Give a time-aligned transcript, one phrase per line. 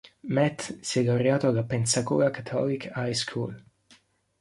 [0.33, 3.63] Matt si è laureato alla Pensacola Catholic High School.